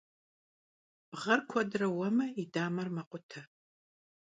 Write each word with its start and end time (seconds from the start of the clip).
Bğer 1.17 1.39
kuedre 1.51 1.87
vueme 1.95 2.27
yi 2.37 2.45
damer 2.53 2.87
mekhute. 2.97 3.41